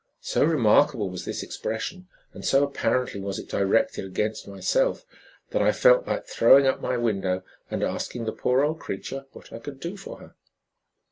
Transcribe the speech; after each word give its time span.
So 0.23 0.43
remarkable 0.43 1.11
was 1.11 1.25
this 1.25 1.43
expression 1.43 2.07
and 2.33 2.43
so 2.43 2.63
apparently 2.63 3.19
was 3.19 3.37
it 3.37 3.47
directed 3.47 4.03
against 4.03 4.47
myself, 4.47 5.05
that 5.51 5.61
I 5.61 5.71
felt 5.71 6.07
like 6.07 6.25
throwing 6.25 6.65
up 6.65 6.81
my 6.81 6.97
window 6.97 7.43
and 7.69 7.83
asking 7.83 8.25
the 8.25 8.31
poor 8.31 8.63
old 8.63 8.79
creature 8.79 9.27
what 9.33 9.53
I 9.53 9.59
could 9.59 9.79
do 9.79 9.95
for 9.95 10.17
her. 10.17 10.35